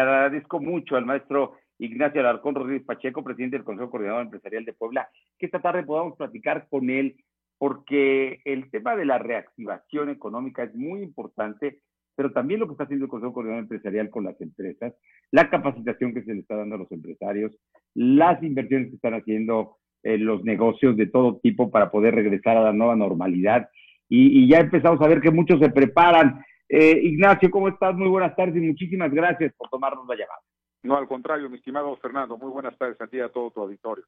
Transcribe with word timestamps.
Agradezco 0.00 0.60
mucho 0.60 0.96
al 0.96 1.06
maestro 1.06 1.54
Ignacio 1.78 2.20
Alarcón 2.20 2.54
Rodríguez 2.54 2.84
Pacheco, 2.84 3.24
presidente 3.24 3.56
del 3.56 3.64
Consejo 3.64 3.90
Coordinador 3.90 4.22
Empresarial 4.22 4.64
de 4.64 4.72
Puebla, 4.72 5.08
que 5.38 5.46
esta 5.46 5.60
tarde 5.60 5.82
podamos 5.82 6.16
platicar 6.16 6.66
con 6.68 6.90
él, 6.90 7.16
porque 7.58 8.40
el 8.44 8.70
tema 8.70 8.96
de 8.96 9.04
la 9.04 9.18
reactivación 9.18 10.10
económica 10.10 10.62
es 10.62 10.74
muy 10.74 11.02
importante, 11.02 11.80
pero 12.16 12.32
también 12.32 12.60
lo 12.60 12.66
que 12.66 12.72
está 12.72 12.84
haciendo 12.84 13.06
el 13.06 13.10
Consejo 13.10 13.32
Coordinador 13.32 13.64
Empresarial 13.64 14.10
con 14.10 14.24
las 14.24 14.40
empresas, 14.40 14.94
la 15.30 15.48
capacitación 15.48 16.12
que 16.12 16.22
se 16.22 16.34
le 16.34 16.40
está 16.40 16.56
dando 16.56 16.74
a 16.74 16.78
los 16.78 16.92
empresarios, 16.92 17.56
las 17.94 18.42
inversiones 18.42 18.88
que 18.88 18.96
están 18.96 19.14
haciendo 19.14 19.76
eh, 20.02 20.16
los 20.16 20.42
negocios 20.44 20.96
de 20.96 21.06
todo 21.06 21.38
tipo 21.42 21.70
para 21.70 21.90
poder 21.90 22.14
regresar 22.14 22.56
a 22.56 22.62
la 22.62 22.72
nueva 22.72 22.96
normalidad. 22.96 23.68
Y, 24.08 24.48
ya 24.48 24.58
empezamos 24.58 25.00
a 25.00 25.06
ver 25.06 25.20
que 25.20 25.30
muchos 25.30 25.60
se 25.60 25.70
preparan. 25.70 26.42
Eh, 26.72 27.00
Ignacio, 27.02 27.50
¿cómo 27.50 27.66
estás? 27.66 27.96
Muy 27.96 28.06
buenas 28.06 28.36
tardes 28.36 28.54
y 28.54 28.60
muchísimas 28.60 29.10
gracias 29.10 29.52
por 29.54 29.68
tomarnos 29.68 30.06
la 30.06 30.14
llamada. 30.14 30.38
No, 30.84 30.96
al 30.96 31.08
contrario, 31.08 31.50
mi 31.50 31.56
estimado 31.56 31.96
Fernando, 31.96 32.38
muy 32.38 32.48
buenas 32.52 32.78
tardes 32.78 33.00
a 33.00 33.08
ti 33.08 33.16
y 33.16 33.20
a 33.20 33.28
todo 33.28 33.50
tu 33.50 33.60
auditorio. 33.62 34.04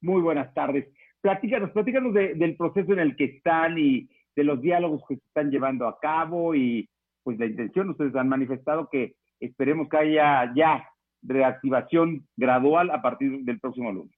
Muy 0.00 0.22
buenas 0.22 0.54
tardes. 0.54 0.86
Platícanos, 1.20 1.72
platícanos 1.72 2.14
del 2.14 2.56
proceso 2.56 2.92
en 2.92 3.00
el 3.00 3.16
que 3.16 3.24
están 3.24 3.76
y 3.76 4.08
de 4.36 4.44
los 4.44 4.62
diálogos 4.62 5.02
que 5.08 5.16
se 5.16 5.24
están 5.26 5.50
llevando 5.50 5.88
a 5.88 5.98
cabo 5.98 6.54
y 6.54 6.88
pues 7.24 7.36
la 7.40 7.46
intención, 7.46 7.90
ustedes 7.90 8.14
han 8.14 8.28
manifestado 8.28 8.88
que 8.88 9.16
esperemos 9.40 9.88
que 9.88 9.96
haya 9.96 10.52
ya 10.54 10.88
reactivación 11.22 12.24
gradual 12.36 12.92
a 12.92 13.02
partir 13.02 13.40
del 13.40 13.58
próximo 13.58 13.90
lunes. 13.90 14.14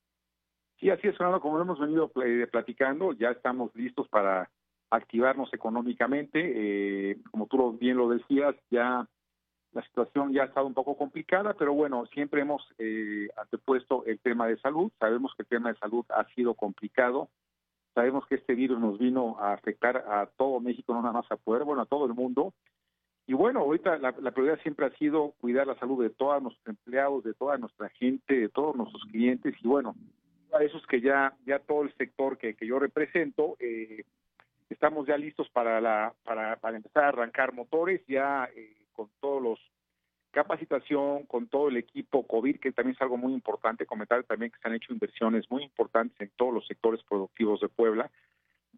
Sí, 0.79 0.91
así 0.91 1.09
es, 1.09 1.17
Fernando, 1.17 1.41
como 1.41 1.57
lo 1.57 1.63
hemos 1.63 1.81
venido 1.81 2.13
eh, 2.23 2.47
platicando, 2.53 3.15
ya 3.15 3.31
estamos 3.31 3.75
listos 3.75 4.07
para 4.11 4.51
activarnos 4.91 5.53
económicamente. 5.55 6.41
Eh, 6.43 7.19
como 7.31 7.47
tú 7.47 7.73
bien 7.79 7.97
lo 7.97 8.09
decías, 8.09 8.55
ya 8.71 9.09
la 9.73 9.83
situación 9.83 10.33
ya 10.33 10.43
ha 10.43 10.47
estado 10.47 10.67
un 10.67 10.75
poco 10.75 10.97
complicada, 10.97 11.55
pero 11.55 11.73
bueno, 11.73 12.05
siempre 12.07 12.41
hemos 12.41 12.63
eh, 12.79 13.29
antepuesto 13.37 14.05
el 14.05 14.19
tema 14.19 14.49
de 14.49 14.59
salud. 14.59 14.91
Sabemos 14.99 15.33
que 15.37 15.43
el 15.43 15.49
tema 15.49 15.73
de 15.73 15.79
salud 15.79 16.05
ha 16.11 16.25
sido 16.35 16.55
complicado. 16.55 17.29
Sabemos 17.95 18.27
que 18.27 18.37
este 18.37 18.55
virus 18.55 18.81
nos 18.81 18.99
vino 18.99 19.37
a 19.39 19.53
afectar 19.53 19.97
a 19.97 20.27
todo 20.37 20.61
México, 20.61 20.93
no 20.93 21.03
nada 21.03 21.15
más 21.15 21.31
a 21.31 21.37
poder, 21.37 21.65
bueno, 21.65 21.83
a 21.83 21.87
todo 21.87 22.07
el 22.07 22.15
mundo. 22.15 22.53
Y 23.27 23.35
bueno, 23.35 23.61
ahorita 23.61 23.99
la, 23.99 24.13
prioridad 24.33 24.61
siempre 24.63 24.87
ha 24.87 24.91
sido 24.97 25.35
cuidar 25.41 25.67
la 25.67 25.79
salud 25.79 26.03
de 26.03 26.11
todos 26.11 26.43
nuestros 26.43 26.67
empleados, 26.67 27.23
de 27.23 27.35
toda 27.35 27.59
nuestra 27.59 27.89
gente, 27.91 28.35
de 28.35 28.49
todos 28.49 28.75
nuestros 28.75 29.05
clientes. 29.05 29.55
Y 29.63 29.69
bueno, 29.69 29.95
a 30.53 30.65
esos 30.65 30.85
que 30.87 31.01
ya, 31.01 31.33
ya 31.47 31.61
todo 31.61 31.83
el 31.83 31.95
sector 31.95 32.39
que, 32.39 32.55
que 32.55 32.67
yo 32.67 32.81
represento, 32.81 33.57
eh, 33.61 34.05
estamos 34.71 35.07
ya 35.07 35.17
listos 35.17 35.49
para, 35.51 35.81
la, 35.81 36.15
para, 36.25 36.57
para 36.57 36.77
empezar 36.77 37.05
a 37.05 37.09
arrancar 37.09 37.53
motores, 37.53 38.01
ya 38.07 38.49
eh, 38.55 38.77
con 38.93 39.11
todos 39.21 39.43
los 39.43 39.61
capacitación, 40.31 41.27
con 41.27 41.49
todo 41.49 41.69
el 41.69 41.77
equipo 41.77 42.27
COVID, 42.27 42.61
que 42.61 42.73
también 42.73 42.95
es 42.95 43.03
algo 43.03 43.17
muy 43.17 43.33
importante, 43.33 43.87
comentar 43.87 44.23
también 44.25 44.53
que 44.53 44.59
se 44.59 44.69
han 44.69 44.75
hecho 44.75 44.93
inversiones 44.93 45.51
muy 45.51 45.65
importantes 45.65 46.21
en 46.21 46.31
todos 46.37 46.55
los 46.55 46.67
sectores 46.67 47.03
productivos 47.03 47.61
de 47.61 47.69
Puebla 47.69 48.11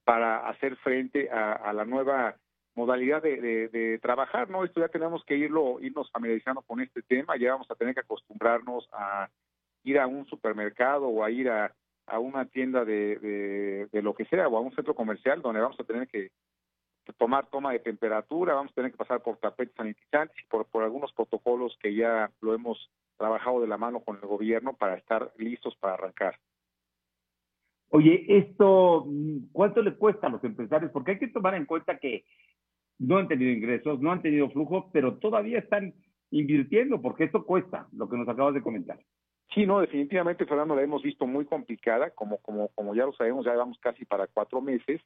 para 0.05 0.49
hacer 0.49 0.77
frente 0.77 1.31
a, 1.31 1.73
la 1.73 1.85
nueva 1.85 2.37
modalidad 2.75 3.23
de, 3.23 3.99
trabajar, 4.01 4.49
¿no? 4.49 4.65
Esto 4.65 4.81
ya 4.81 4.89
tenemos 4.89 5.25
que 5.25 5.37
irlo, 5.37 5.79
irnos 5.81 6.11
familiarizando 6.11 6.63
con 6.63 6.81
este 6.81 7.03
tema, 7.03 7.37
ya 7.37 7.53
vamos 7.53 7.71
a 7.71 7.75
tener 7.75 7.95
que 7.95 8.01
acostumbrarnos 8.01 8.89
a 8.93 9.29
ir 9.85 9.99
a 9.99 10.07
un 10.07 10.27
supermercado 10.27 11.09
o 11.09 11.23
a 11.23 11.31
ir 11.31 11.51
a, 11.51 11.73
a 12.07 12.19
una 12.19 12.47
tienda 12.47 12.85
de, 12.85 13.89
de, 13.91 14.03
lo 14.03 14.15
que 14.15 14.25
sea 14.27 14.49
o 14.49 14.57
a 14.57 14.61
un 14.61 14.75
centro 14.75 14.95
comercial 14.95 15.41
donde 15.41 15.61
vamos 15.61 15.79
a 15.79 15.85
tener 15.85 16.09
que 16.09 16.31
tomar 17.19 17.47
toma 17.47 17.73
de 17.73 17.81
temperatura, 17.81 18.55
vamos 18.55 18.73
a 18.73 18.75
tener 18.75 18.91
que 18.91 18.97
pasar 18.97 19.23
por 19.23 19.39
tapetes 19.39 19.75
sanitizantes 19.75 20.37
y 20.43 20.47
por, 20.49 20.67
por 20.67 20.85
algunos 20.85 21.13
protocolos 21.13 21.77
que 21.81 21.95
ya 21.95 22.31
lo 22.41 22.55
hemos 22.55 22.91
trabajado 23.17 23.61
de 23.61 23.67
la 23.67 23.79
mano 23.79 24.01
con 24.01 24.17
el 24.17 24.27
gobierno 24.27 24.75
para 24.75 24.97
estar 24.97 25.33
listos 25.37 25.77
para 25.77 25.95
arrancar. 25.95 26.39
Oye, 27.89 28.25
esto, 28.27 29.07
¿cuánto 29.53 29.83
le 29.83 29.95
cuesta 29.95 30.27
a 30.27 30.31
los 30.31 30.43
empresarios? 30.45 30.91
Porque 30.93 31.13
hay 31.13 31.19
que 31.19 31.29
tomar 31.29 31.55
en 31.55 31.67
cuenta 31.67 31.99
que 31.99 32.25
no 32.99 33.19
han 33.19 33.29
tenido 33.29 33.51
ingresos, 33.51 34.01
no 34.01 34.11
han 34.11 34.23
tenido 34.23 34.49
flujo, 34.51 34.91
pero 34.93 35.19
todavía 35.19 35.59
están 35.59 35.95
invirtiendo, 36.31 37.03
porque 37.03 37.25
esto 37.25 37.45
cuesta, 37.45 37.89
lo 37.93 38.09
que 38.09 38.17
nos 38.17 38.29
acabas 38.29 38.55
de 38.55 38.63
comentar. 38.63 38.99
Sí, 39.55 39.67
no, 39.67 39.81
definitivamente, 39.81 40.47
Fernando, 40.47 40.75
la 40.75 40.83
hemos 40.83 41.03
visto 41.03 41.27
muy 41.27 41.45
complicada, 41.45 42.11
como, 42.11 42.39
como, 42.39 42.69
como 42.69 42.95
ya 42.95 43.05
lo 43.05 43.13
sabemos, 43.13 43.45
ya 43.45 43.55
vamos 43.55 43.79
casi 43.81 44.05
para 44.05 44.27
cuatro 44.27 44.61
meses, 44.61 45.01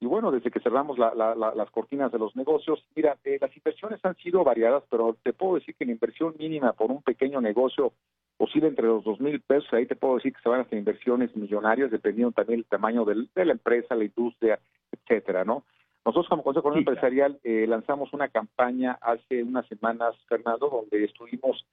y 0.00 0.06
bueno, 0.06 0.30
desde 0.30 0.50
que 0.50 0.60
cerramos 0.60 0.98
las 0.98 1.70
cortinas 1.70 2.10
de 2.10 2.18
los 2.18 2.34
negocios, 2.34 2.82
mira, 2.96 3.18
eh, 3.22 3.36
las 3.38 3.54
inversiones 3.54 4.02
han 4.02 4.16
sido 4.16 4.42
variadas, 4.42 4.82
pero 4.90 5.16
te 5.22 5.34
puedo 5.34 5.56
decir 5.56 5.74
que 5.74 5.84
la 5.84 5.92
inversión 5.92 6.34
mínima 6.38 6.72
por 6.72 6.90
un 6.90 7.02
pequeño 7.02 7.42
negocio 7.42 7.92
oscila 8.38 8.68
entre 8.68 8.86
los 8.86 9.04
dos 9.04 9.20
mil 9.20 9.42
pesos, 9.42 9.70
ahí 9.74 9.84
te 9.84 9.96
puedo 9.96 10.14
decir 10.14 10.32
que 10.32 10.40
se 10.40 10.48
van 10.48 10.60
a 10.60 10.62
hacer 10.62 10.78
inversiones 10.78 11.36
millonarias, 11.36 11.90
dependiendo 11.90 12.32
también 12.32 12.60
del 12.60 12.68
tamaño 12.68 13.04
de 13.04 13.44
la 13.44 13.52
empresa, 13.52 13.94
la 13.94 14.04
industria, 14.04 14.58
etcétera, 14.90 15.44
¿no? 15.44 15.64
Nosotros 16.06 16.28
como 16.30 16.42
Consejo 16.42 16.74
Empresarial 16.74 17.38
eh, 17.44 17.66
lanzamos 17.68 18.10
una 18.14 18.28
campaña 18.28 18.98
hace 19.02 19.42
unas 19.42 19.66
semanas, 19.66 20.16
Fernando, 20.26 20.70
donde 20.70 21.04
estuvimos 21.04 21.66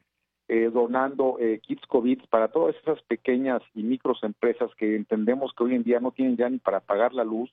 eh, 0.48 0.70
donando 0.74 1.38
kits 1.62 1.86
COVID 1.88 2.22
para 2.30 2.48
todas 2.48 2.76
esas 2.78 3.02
pequeñas 3.04 3.62
y 3.74 3.84
micros 3.84 4.24
empresas 4.24 4.70
que 4.78 4.96
entendemos 4.96 5.54
que 5.54 5.64
hoy 5.64 5.76
en 5.76 5.84
día 5.84 6.00
no 6.00 6.12
tienen 6.12 6.38
ya 6.38 6.50
ni 6.50 6.58
para 6.60 6.80
pagar 6.80 7.14
la 7.14 7.24
luz, 7.24 7.52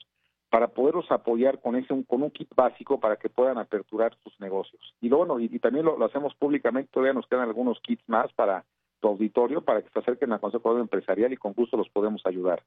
para 0.55 0.69
poderlos 0.69 1.11
apoyar 1.11 1.61
con 1.61 1.75
ese 1.75 1.89
con 2.07 2.23
un 2.23 2.31
kit 2.31 2.49
básico 2.55 3.01
para 3.01 3.17
que 3.17 3.29
puedan 3.29 3.59
aperturar 3.59 4.17
sus 4.23 4.39
negocios. 4.39 4.95
Y 5.01 5.09
luego, 5.09 5.41
y, 5.41 5.49
también 5.59 5.85
lo, 5.85 6.05
hacemos 6.05 6.33
públicamente, 6.37 6.93
todavía 6.93 7.13
nos 7.13 7.27
quedan 7.27 7.49
algunos 7.49 7.81
kits 7.81 8.09
más 8.09 8.33
para 8.35 8.65
tu 9.01 9.09
auditorio, 9.09 9.63
para 9.63 9.83
que 9.83 9.91
se 9.91 9.99
acerquen 9.99 10.31
al 10.33 10.39
Consejo 10.39 10.79
Empresarial 10.79 11.33
y 11.33 11.37
con 11.39 11.55
gusto 11.55 11.77
los 11.77 11.89
podemos 11.89 12.25
ayudar. 12.25 12.63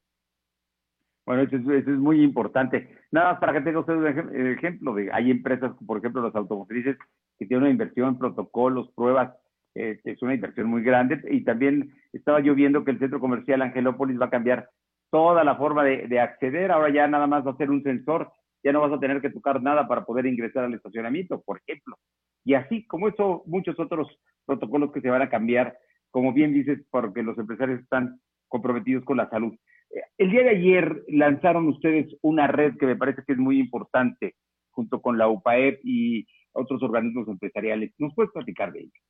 Bueno, 1.25 1.43
eso 1.43 1.55
es, 1.55 1.87
muy 1.87 2.21
importante. 2.21 2.89
Nada 3.09 3.31
más 3.31 3.39
para 3.39 3.53
que 3.53 3.61
tenga 3.61 3.79
usted 3.79 3.95
un 3.95 4.07
ejemplo 4.51 4.93
de, 4.93 5.09
hay 5.13 5.31
empresas, 5.31 5.71
por 5.85 5.99
ejemplo, 5.99 6.21
las 6.21 6.35
automotrices, 6.35 6.97
que 7.39 7.45
tienen 7.45 7.63
una 7.63 7.71
inversión, 7.71 8.17
protocolos, 8.17 8.91
pruebas, 8.95 9.33
eh, 9.77 9.99
es 10.03 10.21
una 10.21 10.33
inversión 10.33 10.67
muy 10.67 10.81
grande. 10.81 11.21
Y 11.29 11.43
también 11.43 11.93
estaba 12.11 12.39
yo 12.39 12.55
viendo 12.55 12.83
que 12.83 12.91
el 12.91 12.99
centro 12.99 13.19
comercial 13.19 13.61
Angelópolis 13.61 14.19
va 14.19 14.25
a 14.25 14.31
cambiar 14.31 14.69
toda 15.11 15.43
la 15.43 15.55
forma 15.55 15.83
de, 15.83 16.19
acceder. 16.19 16.71
Ahora 16.71 16.89
ya 16.91 17.07
nada 17.07 17.27
más 17.27 17.45
va 17.45 17.51
a 17.51 17.57
ser 17.57 17.69
un 17.69 17.83
sensor, 17.83 18.31
ya 18.63 18.71
no 18.71 18.81
vas 18.81 18.91
a 18.91 18.99
tener 18.99 19.21
que 19.21 19.29
tocar 19.29 19.61
nada 19.61 19.87
para 19.87 20.03
poder 20.03 20.25
ingresar 20.25 20.63
al 20.63 20.73
estacionamiento, 20.73 21.41
por 21.43 21.61
ejemplo. 21.65 21.95
Y 22.43 22.55
así 22.55 22.85
como 22.87 23.07
eso, 23.07 23.43
muchos 23.45 23.79
otros 23.79 24.07
protocolos 24.45 24.91
que 24.91 25.01
se 25.01 25.09
van 25.09 25.21
a 25.21 25.29
cambiar, 25.29 25.77
como 26.11 26.33
bien 26.33 26.53
dices, 26.53 26.79
porque 26.89 27.21
los 27.23 27.37
empresarios 27.37 27.81
están 27.81 28.19
comprometidos 28.47 29.05
con 29.05 29.17
la 29.17 29.29
salud. 29.29 29.53
Eh, 29.91 30.01
el 30.17 30.31
día 30.31 30.43
de 30.43 30.49
ayer 30.49 31.03
lanzaron 31.07 31.67
ustedes 31.67 32.07
una 32.21 32.47
red 32.47 32.77
que 32.77 32.85
me 32.85 32.95
parece 32.95 33.23
que 33.25 33.33
es 33.33 33.39
muy 33.39 33.59
importante, 33.59 34.35
junto 34.71 35.01
con 35.01 35.17
la 35.17 35.27
UPAEP 35.27 35.79
y 35.83 36.25
otros 36.53 36.81
organismos 36.81 37.27
empresariales. 37.27 37.93
¿Nos 37.97 38.13
puedes 38.15 38.31
platicar 38.31 38.71
de 38.71 38.81
ello? 38.81 39.01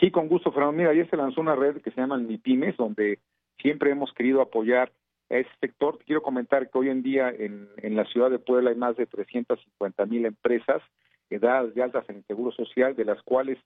Sí, 0.00 0.10
con 0.10 0.28
gusto, 0.28 0.52
Fernando. 0.52 0.76
Mira, 0.76 0.90
ayer 0.90 1.08
se 1.10 1.16
lanzó 1.16 1.40
una 1.40 1.54
red 1.54 1.80
que 1.82 1.90
se 1.90 2.00
llama 2.00 2.16
MIPIMES, 2.18 2.76
donde 2.76 3.18
siempre 3.58 3.90
hemos 3.90 4.12
querido 4.12 4.40
apoyar 4.40 4.92
ese 5.28 5.50
sector. 5.60 5.98
Quiero 6.04 6.22
comentar 6.22 6.70
que 6.70 6.78
hoy 6.78 6.88
en 6.88 7.02
día 7.02 7.30
en, 7.30 7.68
en 7.78 7.96
la 7.96 8.04
ciudad 8.06 8.30
de 8.30 8.38
Puebla 8.38 8.70
hay 8.70 8.76
más 8.76 8.96
de 8.96 9.06
350 9.06 10.06
mil 10.06 10.26
empresas 10.26 10.82
edades 11.30 11.74
de 11.74 11.82
altas 11.82 12.08
en 12.08 12.16
el 12.16 12.24
Seguro 12.24 12.52
Social, 12.52 12.94
de 12.94 13.04
las 13.04 13.22
cuales 13.22 13.58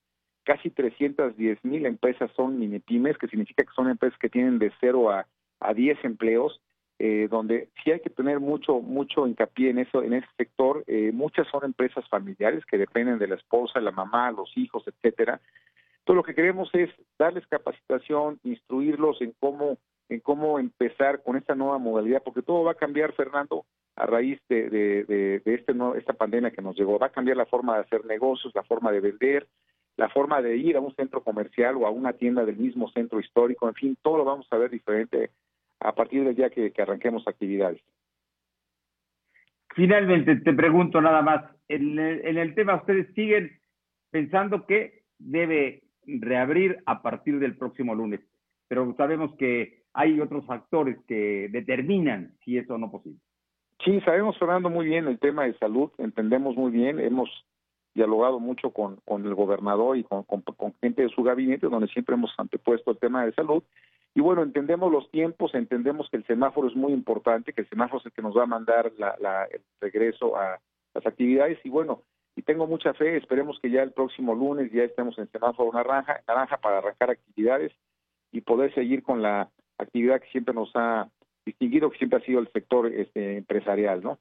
casi 0.45 0.71
310 0.71 1.65
mil 1.65 1.87
empresas 1.87 2.31
son 2.37 2.59
mini 2.59 2.79
pymes, 2.79 3.19
que 3.19 3.27
significa 3.27 3.65
que 3.65 3.75
son 3.75 3.91
empresas 3.91 4.19
que 4.19 4.29
tienen 4.29 4.59
de 4.59 4.73
0 4.81 5.11
a, 5.11 5.27
a 5.61 5.75
10 5.75 6.05
empleos, 6.05 6.61
eh, 6.99 7.27
donde 7.29 7.69
sí 7.83 7.91
hay 7.91 8.01
que 8.01 8.09
tener 8.09 8.41
mucho 8.41 8.81
mucho 8.81 9.27
hincapié 9.27 9.71
en 9.71 9.79
eso 9.79 10.03
en 10.03 10.15
ese 10.15 10.29
sector. 10.37 10.85
Eh, 10.87 11.11
muchas 11.13 11.47
son 11.49 11.65
empresas 11.65 12.09
familiares 12.09 12.65
que 12.65 12.79
dependen 12.79 13.19
de 13.19 13.29
la 13.29 13.35
esposa, 13.35 13.81
la 13.81 13.91
mamá, 13.91 14.31
los 14.31 14.57
hijos, 14.57 14.85
etcétera. 14.87 15.41
Todo 16.07 16.19
lo 16.19 16.23
que 16.23 16.37
queremos 16.37 16.71
es 16.73 16.89
darles 17.19 17.45
capacitación, 17.49 18.39
instruirlos 18.45 19.21
en 19.21 19.35
cómo 19.41 19.77
en 20.09 20.21
cómo 20.21 20.61
empezar 20.61 21.25
con 21.25 21.37
esta 21.37 21.57
nueva 21.57 21.79
modalidad, 21.79 22.23
porque 22.23 22.43
todo 22.43 22.63
va 22.63 22.71
a 22.71 22.77
cambiar, 22.77 23.13
Fernando, 23.15 23.65
a 23.97 24.07
raíz 24.07 24.41
de, 24.49 24.71
de, 24.71 25.43
este 25.45 25.75
esta 25.97 26.13
pandemia 26.13 26.53
que 26.53 26.63
nos 26.63 26.77
llegó. 26.77 26.97
Va 26.97 27.09
a 27.09 27.13
cambiar 27.13 27.37
la 27.37 27.47
forma 27.47 27.75
de 27.75 27.81
hacer 27.81 28.05
negocios, 28.05 28.55
la 28.55 28.63
forma 28.63 28.93
de 28.93 29.01
vender, 29.01 29.49
la 29.97 30.09
forma 30.09 30.41
de 30.41 30.57
ir 30.57 30.77
a 30.77 30.81
un 30.81 30.95
centro 30.95 31.25
comercial 31.25 31.75
o 31.75 31.89
a 31.89 31.91
una 31.91 32.13
tienda 32.13 32.45
del 32.45 32.57
mismo 32.57 32.89
centro 32.91 33.19
histórico, 33.19 33.67
en 33.67 33.75
fin, 33.75 33.99
todo 34.01 34.19
lo 34.19 34.25
vamos 34.25 34.47
a 34.53 34.59
ver 34.59 34.71
diferente 34.71 35.31
a 35.81 35.93
partir 35.93 36.23
del 36.23 36.37
día 36.37 36.51
que, 36.51 36.73
arranquemos 36.79 37.27
actividades. 37.27 37.83
Finalmente, 39.75 40.37
te 40.37 40.53
pregunto 40.53 41.01
nada 41.01 41.21
más, 41.21 41.45
en 41.67 41.99
en 41.99 42.39
el 42.39 42.55
tema, 42.55 42.77
¿ustedes 42.77 43.13
siguen 43.15 43.59
pensando 44.13 44.67
que 44.67 45.03
debe 45.19 45.83
reabrir 46.07 46.83
a 46.87 47.03
partir 47.03 47.39
del 47.39 47.57
próximo 47.57 47.95
lunes? 47.95 48.21
Pero 48.69 48.95
sabemos 48.97 49.35
que 49.37 49.85
hay 49.93 50.21
otros 50.21 50.45
factores 50.47 50.99
que 51.07 51.49
determinan 51.51 52.35
si 52.45 52.59
es 52.59 52.69
o 52.71 52.79
no 52.79 52.91
posible. 52.91 53.19
Sí, 53.85 54.01
sabemos, 54.01 54.39
Fernando, 54.39 54.71
muy 54.71 54.87
bien 54.87 55.07
el 55.07 55.19
tema 55.19 55.45
de 55.45 55.57
salud, 55.59 55.91
entendemos 55.99 56.57
muy 56.57 56.71
bien, 56.71 56.99
hemos 56.99 57.31
dialogado 57.95 58.39
mucho 58.39 58.71
con, 58.71 58.97
con 59.05 59.25
el 59.27 59.35
gobernador 59.35 59.97
y 59.97 60.05
con, 60.05 60.23
con, 60.25 60.43
gente 60.81 61.03
de 61.03 61.09
su 61.09 61.23
gabinete, 61.23 61.67
donde 61.67 61.89
siempre 61.89 62.15
hemos 62.15 62.33
antepuesto 62.39 62.91
el 62.91 62.99
tema 62.99 63.25
de 63.25 63.33
salud. 63.33 63.63
Y 64.15 64.21
bueno, 64.21 64.43
entendemos 64.43 64.93
los 64.93 65.11
tiempos, 65.11 65.55
entendemos 65.55 66.09
que 66.11 66.19
el 66.19 66.27
semáforo 66.27 66.69
es 66.69 66.77
muy 66.77 66.93
importante, 66.93 67.53
que 67.53 67.63
el 67.63 67.69
semáforo 67.69 68.01
es 68.01 68.07
el 68.07 68.13
que 68.13 68.23
nos 68.23 68.37
va 68.37 68.45
a 68.45 68.47
mandar 68.47 68.93
la, 68.99 69.15
la, 69.21 69.45
el 69.45 69.61
regreso 69.81 70.37
a 70.37 70.59
las 70.95 71.07
actividades. 71.07 71.59
Y 71.65 71.71
bueno, 71.71 72.03
y 72.37 72.43
tengo 72.43 72.67
mucha 72.67 72.93
fe, 72.93 73.17
esperemos 73.17 73.59
que 73.61 73.71
ya 73.71 73.83
el 73.83 73.93
próximo 73.93 74.35
lunes 74.35 74.71
ya 74.71 74.85
estemos 74.85 75.19
en 75.19 75.29
semáforo 75.31 75.73
naranja, 75.73 76.21
naranja 76.29 76.59
para 76.59 76.79
arrancar 76.79 77.11
actividades 77.11 77.73
y 78.31 78.43
poder 78.43 78.75
seguir 78.75 79.03
con 79.03 79.23
la 79.23 79.49
actividad 79.79 80.21
que 80.21 80.29
siempre 80.29 80.55
nos 80.55 80.71
ha 80.75 81.09
distinguido, 81.47 81.91
que 81.91 81.97
siempre 81.97 82.19
ha 82.19 82.27
sido 82.27 82.41
el 82.41 82.53
sector 82.53 82.93
este, 82.93 83.39
empresarial, 83.39 84.03
¿no? 84.03 84.19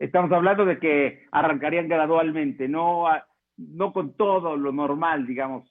Estamos 0.00 0.32
hablando 0.32 0.64
de 0.64 0.80
que 0.80 1.26
arrancarían 1.30 1.86
gradualmente, 1.86 2.66
no, 2.66 3.04
no 3.56 3.92
con 3.92 4.14
todo 4.14 4.56
lo 4.56 4.72
normal, 4.72 5.24
digamos, 5.26 5.64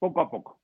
poco 0.00 0.20
a 0.20 0.28
poco. 0.28 0.58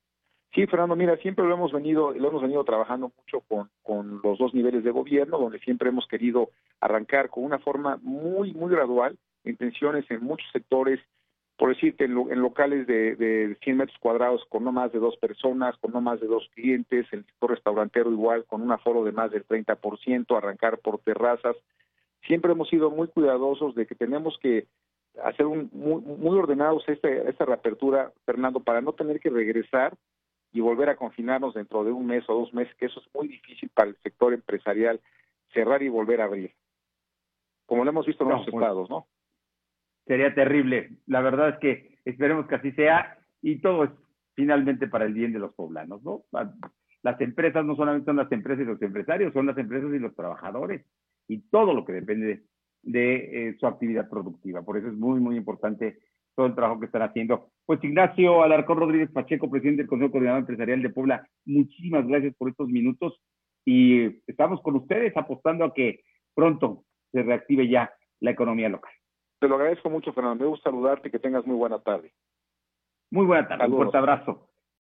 Sí, 0.53 0.67
Fernando, 0.67 0.97
mira, 0.97 1.17
siempre 1.19 1.47
lo 1.47 1.55
hemos 1.55 1.71
venido, 1.71 2.13
lo 2.13 2.29
hemos 2.29 2.43
venido 2.43 2.65
trabajando 2.65 3.13
mucho 3.17 3.41
con, 3.47 3.71
con 3.83 4.21
los 4.25 4.39
dos 4.39 4.53
niveles 4.53 4.83
de 4.83 4.91
gobierno, 4.91 5.39
donde 5.39 5.61
siempre 5.61 5.91
hemos 5.91 6.09
querido 6.09 6.51
arrancar 6.81 7.31
con 7.31 7.45
una 7.45 7.61
forma 7.61 8.01
muy, 8.03 8.53
muy 8.53 8.71
gradual, 8.73 9.17
intenciones 9.45 10.11
en 10.11 10.23
muchos 10.23 10.51
sectores, 10.53 11.01
por 11.57 11.71
decirte, 11.71 12.05
en, 12.05 12.15
locales 12.41 12.87
de, 12.87 13.17
de 13.17 13.57
100 13.63 13.77
metros 13.77 13.99
cuadrados 13.99 14.45
con 14.49 14.65
no 14.65 14.73
más 14.73 14.93
de 14.93 14.99
dos 14.99 15.17
personas, 15.17 15.77
con 15.79 15.93
no 15.93 16.01
más 16.01 16.21
de 16.21 16.27
dos 16.27 16.49
clientes, 16.55 17.07
el 17.13 17.25
sector 17.25 17.51
restaurantero 17.51 18.11
igual, 18.11 18.45
con 18.47 18.63
un 18.63 18.73
aforo 18.73 19.05
de 19.05 19.13
más 19.13 19.31
del 19.31 19.47
30%, 19.47 20.37
arrancar 20.37 20.79
por 20.79 20.99
terrazas. 21.01 21.57
Siempre 22.27 22.53
hemos 22.53 22.69
sido 22.69 22.91
muy 22.91 23.09
cuidadosos 23.09 23.75
de 23.75 23.87
que 23.87 23.95
tenemos 23.95 24.39
que 24.39 24.67
hacer 25.23 25.47
un, 25.47 25.69
muy, 25.73 26.01
muy 26.01 26.39
ordenados 26.39 26.89
esta, 26.89 27.09
esta 27.09 27.45
reapertura, 27.45 28.13
Fernando, 28.25 28.61
para 28.61 28.81
no 28.81 28.93
tener 28.93 29.21
que 29.21 29.31
regresar 29.31 29.95
y 30.53 30.61
volver 30.61 30.91
a 30.91 30.97
confinarnos 30.97 31.55
dentro 31.55 31.85
de 31.85 31.93
un 31.93 32.07
mes 32.07 32.25
o 32.29 32.35
dos 32.35 32.53
meses, 32.53 32.75
que 32.77 32.87
eso 32.87 33.01
es 33.01 33.15
muy 33.15 33.29
difícil 33.29 33.71
para 33.71 33.91
el 33.91 33.97
sector 33.97 34.33
empresarial, 34.33 35.01
cerrar 35.53 35.83
y 35.83 35.89
volver 35.89 36.21
a 36.21 36.25
abrir. 36.25 36.53
Como 37.67 37.85
lo 37.85 37.91
hemos 37.91 38.07
visto 38.07 38.25
en 38.25 38.31
los 38.31 38.41
otros 38.41 38.53
pues, 38.53 38.63
estados, 38.63 38.91
¿no? 38.91 39.07
Sería 40.07 40.35
terrible. 40.35 40.99
La 41.07 41.21
verdad 41.21 41.51
es 41.51 41.59
que 41.59 41.99
esperemos 42.05 42.47
que 42.47 42.57
así 42.57 42.73
sea 42.73 43.19
y 43.41 43.61
todo 43.61 43.85
es 43.85 43.91
finalmente 44.35 44.89
para 44.89 45.05
el 45.05 45.15
bien 45.15 45.33
de 45.33 45.39
los 45.39 45.55
poblanos, 45.55 46.03
¿no? 46.03 46.25
Las 47.03 47.21
empresas 47.21 47.65
no 47.65 47.75
solamente 47.75 48.07
son 48.07 48.17
las 48.17 48.31
empresas 48.31 48.63
y 48.63 48.67
los 48.67 48.81
empresarios, 48.81 49.33
son 49.33 49.47
las 49.47 49.59
empresas 49.59 49.93
y 49.93 49.99
los 49.99 50.15
trabajadores 50.15 50.85
y 51.29 51.41
todo 51.51 51.75
lo 51.75 51.85
que 51.85 51.93
depende 51.93 52.43
de, 52.83 53.49
eh, 53.49 53.57
su 53.59 53.67
actividad 53.67 54.09
productiva. 54.09 54.63
Por 54.63 54.77
eso 54.77 54.89
es 54.89 54.95
muy, 54.95 55.21
muy 55.21 55.37
importante 55.37 55.99
todo 56.35 56.47
el 56.47 56.55
trabajo 56.55 56.81
que 56.81 56.87
están 56.87 57.03
haciendo. 57.03 57.51
Pues 57.67 57.83
Ignacio 57.83 58.43
Alarcón 58.43 58.79
Rodríguez 58.79 59.11
Pacheco, 59.11 59.51
presidente 59.51 59.83
del 59.83 59.89
Consejo 59.89 60.13
Coordinador 60.13 60.41
Empresarial 60.41 60.83
de 60.83 60.91
Puebla, 60.91 61.29
muchísimas 61.45 62.07
gracias 62.07 62.35
por 62.37 62.49
estos 62.49 62.69
minutos 62.69 63.21
y 63.65 64.23
estamos 64.27 64.61
con 64.63 64.77
ustedes 64.77 65.17
apostando 65.17 65.65
a 65.65 65.75
que 65.75 66.01
pronto 66.35 66.85
se 67.13 67.23
reactive 67.23 67.69
ya 67.69 67.93
la 68.21 68.31
economía 68.31 68.69
local. 68.69 68.93
Te 69.43 69.49
lo 69.49 69.57
agradezco 69.57 69.91
mucho, 69.91 70.13
Fernando. 70.13 70.45
Me 70.45 70.51
gusta 70.51 70.71
saludarte 70.71 71.09
y 71.09 71.11
que 71.11 71.19
tengas 71.19 71.45
muy 71.45 71.57
buena 71.57 71.81
tarde. 71.81 72.13
Muy 73.11 73.27
buena 73.27 73.49
tarde. 73.49 73.67
Un 73.67 73.75
fuerte 73.75 73.97
abrazo. 73.99 74.52